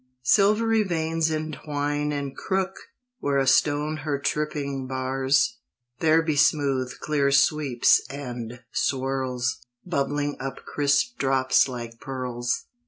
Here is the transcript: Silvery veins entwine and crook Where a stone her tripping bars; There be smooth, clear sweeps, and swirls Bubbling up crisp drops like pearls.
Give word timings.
Silvery 0.23 0.81
veins 0.81 1.29
entwine 1.29 2.11
and 2.11 2.35
crook 2.35 2.75
Where 3.19 3.37
a 3.37 3.45
stone 3.45 3.97
her 3.97 4.17
tripping 4.17 4.87
bars; 4.87 5.59
There 5.99 6.23
be 6.23 6.35
smooth, 6.35 6.97
clear 7.01 7.29
sweeps, 7.29 8.01
and 8.09 8.61
swirls 8.71 9.63
Bubbling 9.85 10.37
up 10.39 10.65
crisp 10.65 11.19
drops 11.19 11.67
like 11.69 11.99
pearls. 11.99 12.65